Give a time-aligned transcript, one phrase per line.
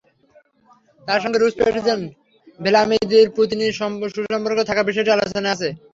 [1.03, 2.03] তাঁর সঙ্গে রুশ প্রেসিডেন্ট
[2.59, 5.69] ভ্লাদিমির পুতিনের সুসম্পর্ক থাকার বিষয়টি আলোচনায় আছে।